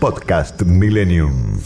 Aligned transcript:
Podcast 0.00 0.62
Millennium. 0.62 1.60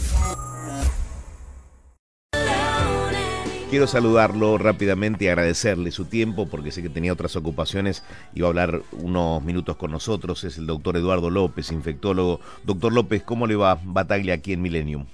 Quiero 3.69 3.87
saludarlo 3.87 4.57
rápidamente 4.57 5.23
y 5.23 5.27
agradecerle 5.29 5.89
su 5.91 6.03
tiempo 6.03 6.45
porque 6.45 6.71
sé 6.71 6.81
que 6.81 6.89
tenía 6.89 7.13
otras 7.13 7.37
ocupaciones 7.37 8.03
va 8.41 8.47
a 8.47 8.49
hablar 8.49 8.81
unos 8.91 9.41
minutos 9.41 9.77
con 9.77 9.91
nosotros. 9.91 10.43
Es 10.43 10.57
el 10.57 10.67
doctor 10.67 10.97
Eduardo 10.97 11.29
López, 11.29 11.71
infectólogo. 11.71 12.41
Doctor 12.65 12.91
López, 12.91 13.23
¿cómo 13.23 13.47
le 13.47 13.55
va 13.55 13.79
Bataglia 13.81 14.33
aquí 14.33 14.51
en 14.51 14.61
Millennium? 14.61 15.05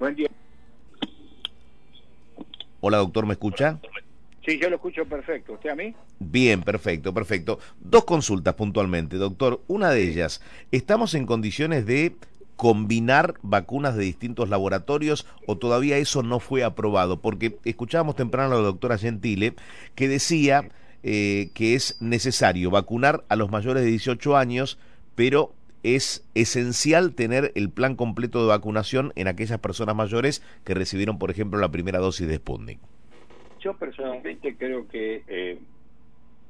Buen 0.00 0.16
día. 0.16 0.28
Hola 2.80 2.98
doctor, 2.98 3.24
¿me 3.24 3.34
escucha? 3.34 3.78
Sí, 4.44 4.58
yo 4.60 4.68
lo 4.68 4.76
escucho 4.76 5.04
perfecto. 5.04 5.52
¿Usted 5.52 5.70
a 5.70 5.76
mí? 5.76 5.94
Bien, 6.18 6.62
perfecto, 6.62 7.14
perfecto. 7.14 7.60
Dos 7.78 8.04
consultas 8.04 8.54
puntualmente, 8.54 9.16
doctor. 9.16 9.60
Una 9.68 9.90
de 9.90 10.02
ellas, 10.02 10.42
¿estamos 10.72 11.14
en 11.14 11.26
condiciones 11.26 11.86
de 11.86 12.16
combinar 12.56 13.34
vacunas 13.42 13.96
de 13.96 14.04
distintos 14.04 14.48
laboratorios 14.48 15.26
o 15.46 15.56
todavía 15.56 15.98
eso 15.98 16.22
no 16.22 16.40
fue 16.40 16.64
aprobado? 16.64 17.20
Porque 17.20 17.56
escuchábamos 17.64 18.16
temprano 18.16 18.54
a 18.54 18.58
la 18.58 18.62
doctora 18.62 18.98
Gentile 18.98 19.54
que 19.94 20.08
decía 20.08 20.68
eh, 21.02 21.50
que 21.54 21.74
es 21.74 22.00
necesario 22.00 22.70
vacunar 22.70 23.24
a 23.28 23.36
los 23.36 23.50
mayores 23.50 23.82
de 23.82 23.90
18 23.90 24.36
años, 24.36 24.78
pero 25.16 25.52
es 25.82 26.24
esencial 26.34 27.14
tener 27.14 27.50
el 27.56 27.70
plan 27.70 27.96
completo 27.96 28.40
de 28.40 28.48
vacunación 28.48 29.12
en 29.16 29.26
aquellas 29.26 29.58
personas 29.58 29.96
mayores 29.96 30.42
que 30.64 30.74
recibieron, 30.74 31.18
por 31.18 31.30
ejemplo, 31.30 31.58
la 31.58 31.70
primera 31.70 31.98
dosis 31.98 32.28
de 32.28 32.36
Sputnik. 32.36 32.78
Yo 33.60 33.74
personalmente 33.74 34.56
creo 34.56 34.86
que 34.88 35.24
eh, 35.26 35.58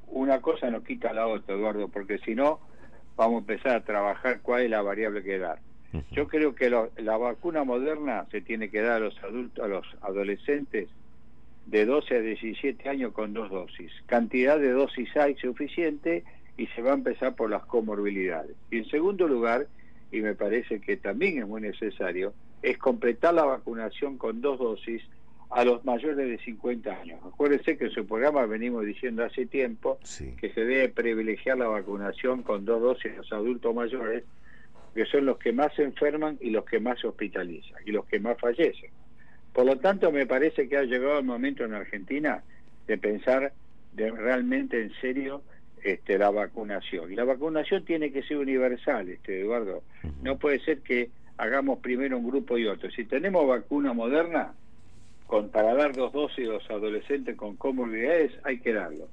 una 0.07 0.41
cosa 0.41 0.69
no 0.69 0.83
quita 0.83 1.13
la 1.13 1.27
otra, 1.27 1.55
Eduardo, 1.55 1.87
porque 1.87 2.19
si 2.19 2.35
no, 2.35 2.59
vamos 3.15 3.35
a 3.35 3.39
empezar 3.39 3.75
a 3.75 3.83
trabajar 3.83 4.41
cuál 4.41 4.63
es 4.63 4.69
la 4.69 4.81
variable 4.81 5.23
que 5.23 5.39
dar. 5.39 5.59
Yo 6.11 6.27
creo 6.27 6.55
que 6.55 6.69
la 6.69 7.17
vacuna 7.17 7.63
moderna 7.63 8.25
se 8.31 8.41
tiene 8.41 8.69
que 8.69 8.81
dar 8.81 8.93
a 8.93 8.99
los 8.99 9.23
adultos, 9.23 9.63
a 9.63 9.67
los 9.67 9.85
adolescentes 10.01 10.89
de 11.65 11.85
12 11.85 12.17
a 12.17 12.19
17 12.21 12.89
años 12.89 13.13
con 13.13 13.33
dos 13.33 13.49
dosis. 13.49 13.91
Cantidad 14.05 14.59
de 14.59 14.71
dosis 14.71 15.15
hay 15.15 15.35
suficiente 15.35 16.23
y 16.57 16.67
se 16.67 16.81
va 16.81 16.91
a 16.91 16.95
empezar 16.95 17.35
por 17.35 17.49
las 17.49 17.65
comorbilidades. 17.65 18.55
Y 18.69 18.77
en 18.77 18.85
segundo 18.85 19.27
lugar, 19.27 19.67
y 20.11 20.21
me 20.21 20.35
parece 20.35 20.79
que 20.79 20.97
también 20.97 21.39
es 21.39 21.47
muy 21.47 21.61
necesario, 21.61 22.33
es 22.61 22.77
completar 22.77 23.33
la 23.33 23.45
vacunación 23.45 24.17
con 24.17 24.41
dos 24.41 24.59
dosis 24.59 25.01
a 25.49 25.63
los 25.63 25.85
mayores 25.85 26.17
de 26.17 26.37
50 26.39 26.91
años. 26.91 27.19
Acuérdense 27.25 27.77
que 27.77 27.85
en 27.85 27.91
su 27.91 28.05
programa 28.07 28.45
venimos 28.45 28.85
diciendo 28.85 29.23
hace 29.23 29.45
tiempo 29.45 29.99
que 30.39 30.51
se 30.51 30.65
debe 30.65 30.89
privilegiar 30.89 31.57
la 31.57 31.67
vacunación 31.67 32.41
con 32.41 32.65
dos 32.65 32.81
dosis 32.81 33.13
a 33.13 33.17
los 33.17 33.33
adultos 33.33 33.75
mayores 33.75 34.23
que 34.93 35.05
son 35.05 35.25
los 35.25 35.37
que 35.37 35.51
más 35.51 35.73
se 35.75 35.83
enferman 35.83 36.37
y 36.41 36.49
los 36.49 36.65
que 36.65 36.79
más 36.79 36.99
se 36.99 37.07
hospitalizan 37.07 37.81
y 37.85 37.91
los 37.91 38.05
que 38.05 38.19
más 38.19 38.37
fallecen. 38.39 38.91
Por 39.53 39.65
lo 39.65 39.77
tanto, 39.77 40.11
me 40.11 40.25
parece 40.25 40.67
que 40.67 40.77
ha 40.77 40.83
llegado 40.83 41.19
el 41.19 41.25
momento 41.25 41.63
en 41.63 41.73
Argentina 41.73 42.43
de 42.87 42.97
pensar 42.97 43.53
de 43.93 44.11
realmente 44.11 44.81
en 44.81 44.91
serio 44.99 45.43
este, 45.83 46.17
la 46.17 46.31
vacunación. 46.31 47.11
Y 47.11 47.15
la 47.15 47.23
vacunación 47.23 47.85
tiene 47.85 48.11
que 48.11 48.23
ser 48.23 48.37
universal, 48.37 49.09
este, 49.09 49.41
Eduardo. 49.41 49.83
No 50.21 50.37
puede 50.37 50.59
ser 50.59 50.79
que 50.79 51.09
hagamos 51.37 51.79
primero 51.79 52.17
un 52.17 52.27
grupo 52.27 52.57
y 52.57 52.65
otro. 52.65 52.89
Si 52.91 53.05
tenemos 53.05 53.47
vacuna 53.47 53.93
moderna, 53.93 54.53
con, 55.27 55.49
para 55.49 55.73
dar 55.73 55.93
dos 55.93 56.13
dosis 56.13 56.47
a 56.47 56.53
los 56.53 56.69
adolescentes 56.69 57.35
con 57.35 57.55
comorbilidades, 57.55 58.31
hay 58.43 58.59
que 58.59 58.73
darlo. 58.73 59.07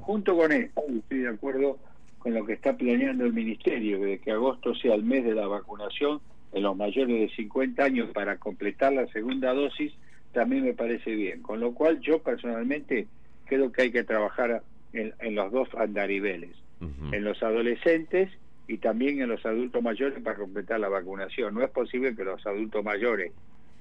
junto 0.00 0.36
con 0.36 0.52
esto, 0.52 0.82
estoy 0.88 1.18
de 1.18 1.28
acuerdo 1.28 1.78
con 2.24 2.32
lo 2.32 2.46
que 2.46 2.54
está 2.54 2.74
planeando 2.74 3.26
el 3.26 3.34
Ministerio, 3.34 4.00
de 4.00 4.18
que 4.18 4.30
agosto 4.30 4.74
sea 4.74 4.94
el 4.94 5.02
mes 5.02 5.24
de 5.24 5.34
la 5.34 5.46
vacunación 5.46 6.22
en 6.54 6.62
los 6.62 6.74
mayores 6.74 7.20
de 7.20 7.36
50 7.36 7.84
años 7.84 8.08
para 8.14 8.38
completar 8.38 8.94
la 8.94 9.06
segunda 9.08 9.52
dosis, 9.52 9.92
también 10.32 10.64
me 10.64 10.72
parece 10.72 11.14
bien. 11.14 11.42
Con 11.42 11.60
lo 11.60 11.74
cual 11.74 12.00
yo 12.00 12.22
personalmente 12.22 13.08
creo 13.44 13.70
que 13.70 13.82
hay 13.82 13.92
que 13.92 14.04
trabajar 14.04 14.62
en, 14.94 15.34
los 15.34 15.52
dos 15.52 15.68
andariveles, 15.76 16.52
en 17.12 17.24
los 17.24 17.42
adolescentes 17.42 18.30
y 18.68 18.78
también 18.78 19.20
en 19.20 19.28
los 19.28 19.44
adultos 19.44 19.82
mayores 19.82 20.18
para 20.22 20.38
completar 20.38 20.80
la 20.80 20.88
vacunación. 20.88 21.52
No 21.52 21.62
es 21.62 21.68
posible 21.68 22.16
que 22.16 22.24
los 22.24 22.46
adultos 22.46 22.82
mayores, 22.82 23.32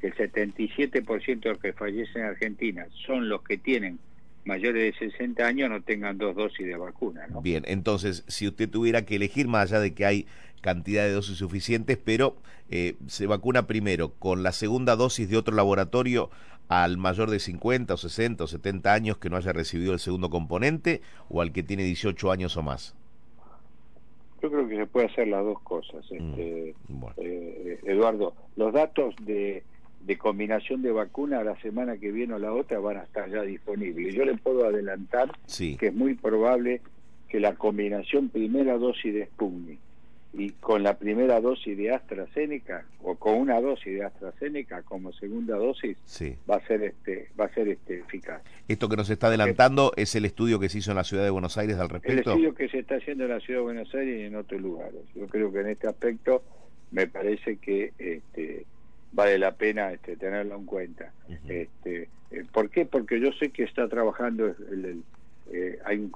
que 0.01 0.07
el 0.07 0.15
77% 0.15 1.39
de 1.39 1.49
los 1.49 1.59
que 1.59 1.71
fallecen 1.71 2.23
en 2.23 2.27
Argentina 2.27 2.87
son 3.05 3.29
los 3.29 3.41
que 3.41 3.57
tienen 3.57 3.99
mayores 4.45 4.99
de 4.99 5.09
60 5.11 5.45
años 5.45 5.69
no 5.69 5.81
tengan 5.81 6.17
dos 6.17 6.35
dosis 6.35 6.65
de 6.65 6.77
vacuna. 6.77 7.27
¿no? 7.27 7.41
Bien, 7.41 7.63
entonces, 7.67 8.23
si 8.27 8.47
usted 8.47 8.69
tuviera 8.69 9.05
que 9.05 9.15
elegir, 9.15 9.47
más 9.47 9.71
allá 9.71 9.81
de 9.81 9.93
que 9.93 10.05
hay 10.05 10.27
cantidad 10.61 11.03
de 11.03 11.11
dosis 11.11 11.37
suficientes, 11.37 11.97
pero 11.97 12.35
eh, 12.69 12.95
se 13.07 13.27
vacuna 13.27 13.67
primero 13.67 14.13
con 14.19 14.43
la 14.43 14.51
segunda 14.51 14.95
dosis 14.95 15.29
de 15.29 15.37
otro 15.37 15.55
laboratorio 15.55 16.29
al 16.69 16.97
mayor 16.97 17.29
de 17.29 17.39
50 17.39 17.93
o 17.93 17.97
60 17.97 18.43
o 18.43 18.47
70 18.47 18.93
años 18.93 19.17
que 19.17 19.29
no 19.29 19.37
haya 19.37 19.51
recibido 19.53 19.93
el 19.93 19.99
segundo 19.99 20.29
componente 20.29 21.01
o 21.29 21.41
al 21.41 21.51
que 21.51 21.63
tiene 21.63 21.83
18 21.83 22.31
años 22.31 22.55
o 22.57 22.63
más. 22.63 22.95
Yo 24.41 24.49
creo 24.49 24.67
que 24.67 24.75
se 24.77 24.85
puede 24.87 25.05
hacer 25.07 25.27
las 25.27 25.43
dos 25.43 25.59
cosas, 25.61 26.05
mm, 26.11 26.15
este, 26.15 26.75
eh, 27.17 27.79
Eduardo. 27.83 28.33
Los 28.55 28.73
datos 28.73 29.15
de 29.21 29.63
de 30.05 30.17
combinación 30.17 30.81
de 30.81 30.91
vacuna 30.91 31.43
la 31.43 31.59
semana 31.61 31.97
que 31.97 32.11
viene 32.11 32.33
o 32.33 32.39
la 32.39 32.53
otra 32.53 32.79
van 32.79 32.97
a 32.97 33.03
estar 33.03 33.29
ya 33.29 33.41
disponibles. 33.41 34.13
Yo 34.13 34.25
le 34.25 34.35
puedo 34.35 34.65
adelantar 34.65 35.31
que 35.57 35.87
es 35.87 35.93
muy 35.93 36.15
probable 36.15 36.81
que 37.29 37.39
la 37.39 37.55
combinación 37.55 38.29
primera 38.29 38.77
dosis 38.77 39.13
de 39.13 39.25
Sputnik 39.25 39.79
y 40.33 40.49
con 40.51 40.81
la 40.81 40.97
primera 40.97 41.39
dosis 41.39 41.77
de 41.77 41.91
AstraZeneca 41.91 42.85
o 43.03 43.15
con 43.15 43.35
una 43.35 43.61
dosis 43.61 43.93
de 43.93 44.03
AstraZeneca 44.03 44.81
como 44.81 45.13
segunda 45.13 45.55
dosis 45.55 45.95
va 46.49 46.55
a 46.55 46.67
ser 46.67 46.83
este 46.83 47.29
va 47.39 47.45
a 47.45 47.53
ser 47.53 47.69
este 47.69 47.99
eficaz. 47.99 48.41
Esto 48.67 48.89
que 48.89 48.97
nos 48.97 49.09
está 49.09 49.27
adelantando 49.27 49.93
es 49.95 50.15
el 50.15 50.25
estudio 50.25 50.59
que 50.59 50.69
se 50.69 50.79
hizo 50.79 50.91
en 50.91 50.97
la 50.97 51.03
ciudad 51.03 51.23
de 51.23 51.29
Buenos 51.29 51.57
Aires 51.57 51.77
al 51.77 51.89
respecto. 51.89 52.31
El 52.31 52.37
estudio 52.37 52.55
que 52.55 52.67
se 52.67 52.79
está 52.79 52.95
haciendo 52.95 53.25
en 53.25 53.29
la 53.29 53.39
ciudad 53.39 53.59
de 53.59 53.63
Buenos 53.63 53.93
Aires 53.93 54.19
y 54.19 54.23
en 54.23 54.35
otros 54.35 54.59
lugares. 54.59 55.01
Yo 55.15 55.27
creo 55.27 55.53
que 55.53 55.61
en 55.61 55.69
este 55.69 55.87
aspecto 55.87 56.43
me 56.91 57.07
parece 57.07 57.57
que 57.57 57.93
este 57.97 58.65
vale 59.13 59.37
la 59.37 59.51
pena 59.53 59.91
este, 59.91 60.17
tenerlo 60.17 60.55
en 60.55 60.65
cuenta. 60.65 61.13
este, 61.47 62.09
eh, 62.31 62.43
¿Por 62.51 62.69
qué? 62.69 62.85
Porque 62.85 63.19
yo 63.19 63.31
sé 63.33 63.51
que 63.51 63.63
está 63.63 63.87
trabajando, 63.87 64.47
el, 64.47 65.03
eh, 65.51 65.79
hay 65.85 65.99
un, 65.99 66.09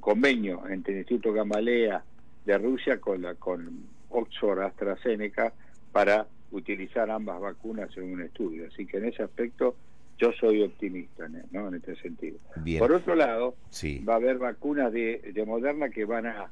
convenio 0.00 0.66
entre 0.68 0.94
el 0.94 0.98
Instituto 1.00 1.32
Gamaleya 1.32 2.02
de 2.44 2.58
Rusia 2.58 3.00
con, 3.00 3.22
la, 3.22 3.34
con 3.34 3.68
Oxford 4.10 4.60
AstraZeneca 4.60 5.52
para 5.92 6.26
utilizar 6.52 7.10
ambas 7.10 7.40
vacunas 7.40 7.94
en 7.96 8.12
un 8.12 8.22
estudio. 8.22 8.68
Así 8.72 8.86
que 8.86 8.98
en 8.98 9.06
ese 9.06 9.24
aspecto 9.24 9.76
yo 10.18 10.32
soy 10.32 10.62
optimista 10.62 11.28
¿no? 11.50 11.68
en 11.68 11.74
este 11.74 11.96
sentido. 11.96 12.38
Por 12.78 12.92
otro 12.92 13.16
lado, 13.16 13.56
va 14.08 14.14
a 14.14 14.16
haber 14.16 14.38
vacunas 14.38 14.92
de, 14.92 15.32
de 15.34 15.44
Moderna 15.44 15.90
que 15.90 16.04
van 16.04 16.26
a, 16.26 16.48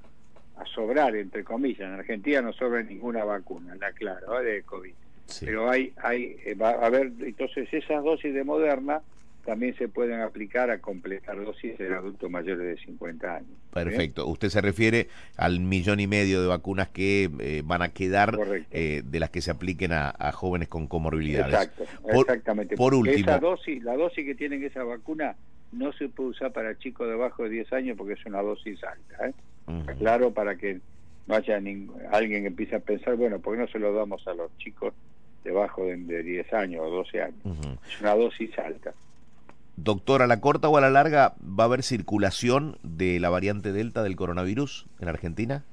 a 0.57 0.65
sobrar, 0.75 1.15
entre 1.15 1.45
comillas. 1.45 1.83
En 1.83 1.95
Argentina 1.95 2.43
no 2.43 2.53
sobra 2.53 2.83
ninguna 2.83 3.25
vacuna, 3.25 3.77
la 3.77 3.93
claro, 3.93 4.41
¿eh? 4.41 4.45
de 4.45 4.63
COVID 4.65 4.93
pero 5.41 5.71
hay, 5.71 5.93
hay, 6.03 6.37
eh, 6.45 6.55
va 6.55 6.71
a 6.71 6.87
haber, 6.87 7.13
entonces 7.21 7.69
esas 7.73 8.03
dosis 8.05 8.35
de 8.35 8.45
Moderna 8.45 9.03
también 9.45 9.77
se 9.77 9.89
pueden 9.89 10.21
aplicar 10.21 10.71
a 10.71 10.79
completar 10.79 11.43
dosis 11.45 11.79
en 11.79 11.93
adultos 11.93 12.31
mayores 12.31 12.67
de 12.67 12.85
50 12.85 13.37
años. 13.37 13.51
Perfecto. 13.73 14.27
Usted 14.27 14.49
se 14.49 14.61
refiere 14.61 15.09
al 15.37 15.61
millón 15.61 16.01
y 16.01 16.07
medio 16.07 16.41
de 16.41 16.49
vacunas 16.49 16.89
que 16.89 17.31
eh, 17.41 17.63
van 17.65 17.83
a 17.83 17.91
quedar 17.91 18.39
eh, 18.71 19.03
de 19.05 19.21
las 19.21 19.31
que 19.31 19.43
se 19.43 19.51
apliquen 19.51 19.93
a, 19.93 20.33
jóvenes 20.33 20.69
con 20.69 20.87
comorbilidades. 20.87 21.53
Exacto, 21.53 21.85
exactamente. 22.09 22.77
Por 22.77 22.95
último. 22.95 23.29
Esa 23.29 23.39
dosis, 23.39 23.83
la 23.85 23.97
dosis 23.97 24.25
que 24.25 24.35
tienen 24.35 24.65
esa 24.65 24.83
vacuna 24.83 25.37
no 25.73 25.93
se 25.93 26.09
puede 26.09 26.31
usar 26.31 26.53
para 26.53 26.79
chicos 26.79 27.09
debajo 27.09 27.45
de 27.45 27.51
10 27.51 27.73
años 27.75 27.99
porque 27.99 28.15
es 28.15 28.27
una 28.27 28.41
dosis 28.41 28.83
alta. 28.83 29.29
¿eh? 29.29 29.35
Claro, 29.99 30.33
para 30.33 30.57
que 30.57 30.81
no 31.27 31.35
haya 31.35 31.57
alguien 31.57 32.43
que 32.43 32.47
empiece 32.47 32.77
a 32.77 32.81
pensar, 32.81 33.17
bueno, 33.17 33.41
¿por 33.41 33.55
qué 33.55 33.63
no 33.63 33.69
se 33.69 33.79
lo 33.79 33.93
damos 33.93 34.27
a 34.27 34.35
los 34.35 34.57
chicos 34.59 34.95
debajo 35.45 35.85
de, 35.85 35.97
de 35.97 36.23
10 36.23 36.53
años 36.55 36.83
o 36.85 36.91
12 36.91 37.23
años. 37.23 37.39
Es 37.87 38.01
una 38.01 38.15
dosis 38.15 38.59
alta. 38.59 38.95
Doctor, 39.77 40.23
¿a 40.23 40.27
la 40.27 40.41
corta 40.41 40.69
o 40.69 40.77
a 40.77 40.81
la 40.81 40.91
larga 40.91 41.35
va 41.43 41.65
a 41.65 41.67
haber 41.67 41.83
circulación 41.83 42.79
de 42.83 43.19
la 43.19 43.29
variante 43.29 43.73
Delta 43.73 44.03
del 44.03 44.17
coronavirus 44.17 44.87
en 45.01 45.09
Argentina? 45.09 45.65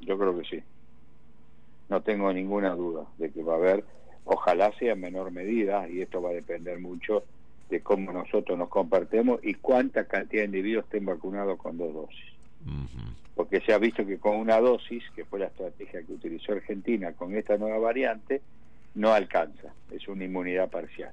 Yo 0.00 0.18
creo 0.18 0.38
que 0.38 0.44
sí. 0.44 0.62
no 1.88 2.02
tengo 2.02 2.32
ninguna 2.32 2.74
duda 2.74 3.04
de 3.18 3.30
que 3.30 3.42
va 3.42 3.54
a 3.54 3.56
haber, 3.56 3.84
ojalá 4.24 4.72
sea 4.78 4.92
en 4.92 5.00
menor 5.00 5.30
medida, 5.30 5.88
y 5.88 6.02
esto 6.02 6.20
va 6.20 6.30
a 6.30 6.34
depender 6.34 6.78
mucho 6.78 7.24
de 7.70 7.80
cómo 7.80 8.12
nosotros 8.12 8.58
nos 8.58 8.68
compartemos 8.68 9.40
y 9.42 9.54
cuánta 9.54 10.04
cantidad 10.04 10.42
de 10.42 10.46
individuos 10.46 10.84
estén 10.84 11.06
vacunados 11.06 11.58
con 11.58 11.78
dos 11.78 11.94
dosis. 11.94 12.32
Porque 13.34 13.62
se 13.62 13.72
ha 13.72 13.78
visto 13.78 14.04
que 14.04 14.18
con 14.18 14.36
una 14.36 14.60
dosis, 14.60 15.02
que 15.16 15.24
fue 15.24 15.38
la 15.38 15.46
estrategia 15.46 16.02
que 16.02 16.12
utilizó 16.12 16.52
Argentina 16.52 17.12
con 17.12 17.34
esta 17.34 17.56
nueva 17.56 17.78
variante, 17.78 18.42
no 18.94 19.12
alcanza, 19.12 19.72
es 19.90 20.06
una 20.08 20.24
inmunidad 20.24 20.70
parcial. 20.70 21.12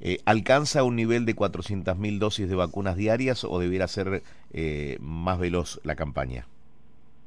Eh, 0.00 0.18
¿Alcanza 0.24 0.84
un 0.84 0.96
nivel 0.96 1.26
de 1.26 1.34
400.000 1.34 2.18
dosis 2.18 2.48
de 2.48 2.54
vacunas 2.54 2.96
diarias 2.96 3.44
o 3.44 3.58
debiera 3.58 3.88
ser 3.88 4.22
eh, 4.52 4.96
más 5.00 5.38
veloz 5.38 5.80
la 5.84 5.96
campaña? 5.96 6.46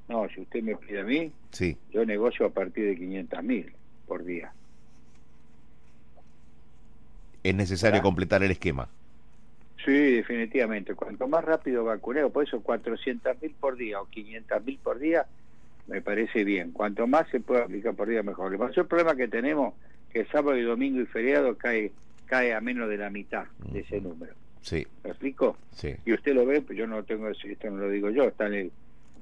No, 0.07 0.27
si 0.29 0.41
usted 0.41 0.61
me 0.61 0.75
pide 0.75 1.01
a 1.01 1.03
mí, 1.03 1.31
sí. 1.51 1.77
yo 1.91 2.05
negocio 2.05 2.45
a 2.45 2.49
partir 2.49 2.85
de 2.85 2.97
500.000 2.97 3.71
por 4.07 4.23
día. 4.23 4.53
Es 7.43 7.55
necesario 7.55 8.01
completar 8.01 8.43
el 8.43 8.51
esquema. 8.51 8.87
Sí, 9.83 9.91
definitivamente. 9.91 10.93
Cuanto 10.93 11.27
más 11.27 11.43
rápido 11.43 11.83
vacuneo, 11.83 12.29
por 12.29 12.43
eso 12.43 12.61
400.000 12.63 13.53
por 13.59 13.77
día 13.77 13.99
o 13.99 14.07
500.000 14.07 14.79
por 14.79 14.99
día, 14.99 15.25
me 15.87 16.01
parece 16.01 16.43
bien. 16.43 16.71
Cuanto 16.71 17.07
más 17.07 17.27
se 17.29 17.39
puede 17.39 17.63
aplicar 17.63 17.95
por 17.95 18.07
día, 18.07 18.23
mejor. 18.23 18.51
El 18.53 18.59
mayor 18.59 18.87
problema 18.87 19.15
que 19.15 19.27
tenemos 19.27 19.73
que 20.11 20.25
sábado 20.25 20.57
y 20.57 20.63
domingo 20.63 21.01
y 21.01 21.05
feriado 21.05 21.57
cae 21.57 21.91
cae 22.31 22.53
a 22.53 22.61
menos 22.61 22.87
de 22.87 22.97
la 22.97 23.09
mitad 23.09 23.43
de 23.71 23.81
ese 23.81 23.99
número. 23.99 24.33
Sí. 24.61 24.87
¿Me 25.03 25.09
explico? 25.09 25.57
Sí. 25.75 25.95
Y 26.05 26.13
usted 26.13 26.33
lo 26.33 26.45
ve, 26.45 26.61
pues 26.61 26.77
yo 26.77 26.87
no 26.87 27.03
tengo 27.03 27.27
esto 27.27 27.69
no 27.69 27.77
lo 27.77 27.89
digo 27.89 28.09
yo, 28.09 28.23
está 28.23 28.47
en 28.47 28.53
el 28.53 28.71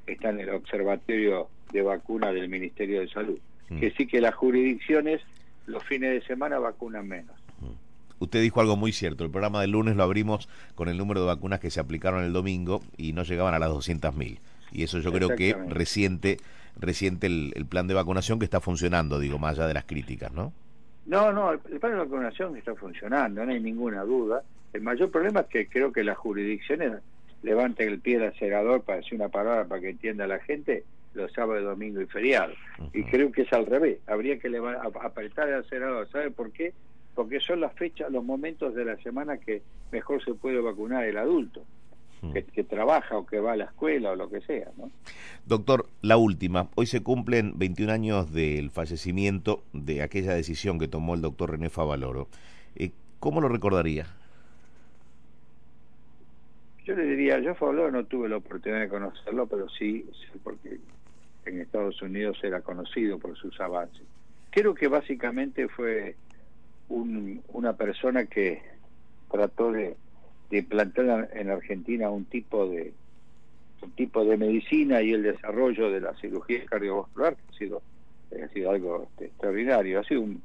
está 0.06 0.30
en 0.30 0.42
el 0.42 0.50
observatorio 0.50 1.48
de 1.72 1.82
vacuna 1.82 2.32
del 2.32 2.50
Ministerio 2.50 3.02
de 3.02 3.10
Salud. 3.10 3.40
Mm. 3.70 3.80
Que 3.80 3.92
sí 3.92 4.06
que 4.06 4.22
las 4.22 4.36
jurisdicciones 4.36 5.22
los 5.66 5.84
fines 5.84 6.12
de 6.12 6.22
semana 6.28 6.60
vacunan 6.60 7.08
menos. 7.08 7.36
Mm. 7.62 8.24
Usted 8.24 8.42
dijo 8.44 8.62
algo 8.62 8.76
muy 8.76 8.92
cierto. 8.92 9.24
El 9.24 9.32
programa 9.32 9.62
del 9.62 9.72
lunes 9.72 9.96
lo 9.96 10.04
abrimos 10.04 10.48
con 10.76 10.88
el 10.88 10.98
número 10.98 11.22
de 11.22 11.28
vacunas 11.28 11.60
que 11.60 11.72
se 11.72 11.80
aplicaron 11.80 12.24
el 12.24 12.34
domingo 12.34 12.82
y 12.96 13.14
no 13.14 13.24
llegaban 13.24 13.56
a 13.56 13.60
las 13.60 13.70
200.000. 13.70 14.38
Y 14.72 14.84
eso 14.84 15.00
yo 15.00 15.12
creo 15.12 15.36
que 15.36 15.56
reciente, 15.68 16.38
reciente 16.78 17.28
el, 17.28 17.54
el, 17.56 17.66
plan 17.66 17.88
de 17.88 17.94
vacunación 17.94 18.40
que 18.40 18.46
está 18.46 18.60
funcionando, 18.60 19.20
digo, 19.20 19.40
más 19.40 19.58
allá 19.58 19.68
de 19.68 19.74
las 19.74 19.86
críticas, 19.86 20.32
¿no? 20.32 20.54
No, 21.10 21.34
no, 21.34 21.52
el, 21.52 21.60
plan 21.60 21.94
de 21.94 21.98
vacunación 21.98 22.56
está 22.56 22.76
funcionando, 22.76 23.44
no 23.44 23.52
hay 23.52 23.60
ninguna 23.60 24.04
duda. 24.04 24.44
El 24.74 24.82
mayor 24.82 25.10
problema 25.10 25.40
es 25.42 25.48
que 25.48 25.68
creo 25.68 25.92
que 25.92 26.04
las 26.04 26.18
jurisdicciones 26.18 27.02
levanten 27.42 27.90
el 27.90 28.00
pie 28.00 28.20
del 28.20 28.30
acelerador 28.30 28.84
para 28.84 29.00
decir 29.00 29.16
una 29.16 29.30
palabra 29.30 29.66
para 29.66 29.82
que 29.82 29.90
entienda 29.90 30.28
la 30.28 30.40
gente 30.40 30.84
los 31.16 31.32
sábados, 31.34 31.64
domingo 31.64 32.00
y 32.00 32.06
feriados. 32.06 32.56
Y 32.94 33.04
creo 33.06 33.32
que 33.32 33.42
es 33.42 33.54
al 33.54 33.66
revés. 33.66 33.98
Habría 34.06 34.38
que 34.38 34.56
apretar 35.02 35.50
el 35.50 35.56
acelerador. 35.56 36.08
¿Sabe 36.12 36.30
por 36.30 36.52
qué? 36.52 36.74
Porque 37.16 37.40
son 37.40 37.62
las 37.62 37.74
fechas, 37.74 38.12
los 38.12 38.24
momentos 38.24 38.76
de 38.76 38.86
la 38.86 38.96
semana 38.98 39.38
que 39.38 39.64
mejor 39.92 40.24
se 40.24 40.36
puede 40.36 40.62
vacunar 40.62 41.06
el 41.06 41.18
adulto. 41.18 41.64
Mm. 42.22 42.34
que, 42.34 42.64
trabaja 42.64 43.18
o 43.18 43.26
que 43.26 43.40
va 43.40 43.54
a 43.54 43.56
la 43.56 43.66
escuela 43.66 44.12
o 44.12 44.16
lo 44.16 44.30
que 44.30 44.42
sea. 44.42 44.70
¿no? 44.78 44.92
Doctor, 45.46 45.88
la 46.02 46.18
última. 46.18 46.70
Hoy 46.76 46.86
se 46.86 47.02
cumplen 47.02 47.54
21 47.58 47.94
años 47.94 48.34
del 48.34 48.72
fallecimiento 48.72 49.64
de 49.72 50.02
aquella 50.02 50.34
decisión 50.34 50.80
que 50.80 50.88
tomó 50.88 51.16
el 51.16 51.22
doctor 51.22 51.52
René 51.52 51.70
Favaloro. 51.70 52.28
Eh, 52.76 52.92
¿Cómo 53.20 53.40
lo 53.40 53.48
recordaría? 53.48 54.08
Yo 56.86 56.96
le 56.96 57.06
diría, 57.06 57.40
yo 57.40 57.56
Favaloro 57.56 57.92
no 57.92 58.06
tuve 58.06 58.28
la 58.28 58.38
oportunidad 58.38 58.82
de 58.82 58.90
conocerlo, 58.90 59.48
pero 59.48 59.70
sí, 59.70 60.06
porque 60.44 60.80
en 61.46 61.62
Estados 61.62 62.02
Unidos 62.02 62.38
era 62.44 62.62
conocido 62.62 63.18
por 63.20 63.38
sus 63.38 63.60
avances. 63.62 64.04
Creo 64.50 64.74
que 64.74 64.88
básicamente 64.88 65.68
fue 65.68 66.16
una 66.90 67.74
persona 67.74 68.26
que 68.26 68.64
trató 69.32 69.72
de 69.72 69.96
de 70.50 70.58
implantar 70.60 71.30
en 71.34 71.50
Argentina 71.50 72.10
un 72.10 72.26
tipo 72.26 72.68
de 72.68 72.94
un 73.82 73.92
tipo 73.92 74.26
de 74.26 74.38
medicina 74.38 75.02
y 75.02 75.14
el 75.14 75.24
desarrollo 75.24 75.90
de 75.90 76.02
la 76.02 76.14
cirugía 76.16 76.66
cardiovascular 76.66 77.36
que 77.36 77.44
ha 77.50 77.58
sido 77.58 77.82
ha 78.44 78.48
sido 78.50 78.72
algo 78.72 79.04
este, 79.04 79.26
extraordinario 79.26 80.00
ha 80.00 80.04
sido 80.04 80.22
un 80.22 80.42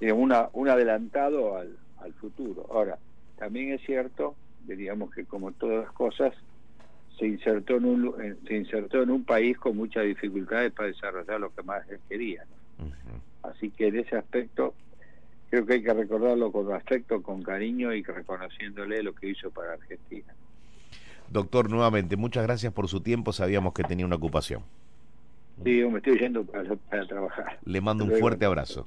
una, 0.00 0.50
un 0.52 0.68
adelantado 0.68 1.56
al, 1.56 1.74
al 1.98 2.12
futuro. 2.14 2.66
Ahora 2.70 2.98
también 3.38 3.72
es 3.72 3.80
cierto 3.82 4.36
diríamos 4.66 5.12
que 5.14 5.24
como 5.24 5.52
todas 5.52 5.84
las 5.84 5.92
cosas 5.92 6.34
se 7.18 7.26
insertó 7.26 7.76
en 7.76 7.84
un 7.86 8.36
se 8.46 8.56
insertó 8.56 9.02
en 9.02 9.10
un 9.10 9.24
país 9.24 9.56
con 9.58 9.76
muchas 9.76 10.04
dificultades 10.04 10.72
para 10.72 10.88
desarrollar 10.88 11.40
lo 11.40 11.54
que 11.54 11.62
más 11.62 11.88
él 11.88 12.00
quería 12.08 12.44
así 13.42 13.70
que 13.70 13.88
en 13.88 14.00
ese 14.00 14.16
aspecto 14.16 14.74
creo 15.50 15.66
que 15.66 15.74
hay 15.74 15.82
que 15.82 15.92
recordarlo 15.92 16.52
con 16.52 16.72
afecto, 16.72 17.22
con 17.22 17.42
cariño 17.42 17.92
y 17.92 18.02
reconociéndole 18.02 19.02
lo 19.02 19.14
que 19.14 19.30
hizo 19.30 19.50
para 19.50 19.74
Argentina. 19.74 20.34
Doctor, 21.30 21.70
nuevamente, 21.70 22.16
muchas 22.16 22.44
gracias 22.44 22.72
por 22.72 22.88
su 22.88 23.00
tiempo. 23.00 23.32
Sabíamos 23.32 23.74
que 23.74 23.82
tenía 23.82 24.06
una 24.06 24.16
ocupación. 24.16 24.62
Sí, 25.64 25.80
yo 25.80 25.90
me 25.90 25.98
estoy 25.98 26.18
yendo 26.18 26.44
para, 26.44 27.06
trabajar. 27.06 27.58
Le 27.64 27.80
mando 27.80 28.04
un 28.04 28.12
fuerte 28.12 28.44
abrazo. 28.44 28.86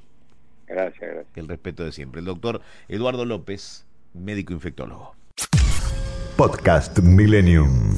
Gracias, 0.67 1.01
gracias. 1.01 1.37
El 1.37 1.47
respeto 1.47 1.83
de 1.83 1.91
siempre. 1.91 2.19
El 2.19 2.25
doctor 2.25 2.61
Eduardo 2.87 3.25
López, 3.25 3.85
médico 4.13 4.53
infectólogo. 4.53 5.15
Podcast 6.37 6.99
Millennium. 6.99 7.97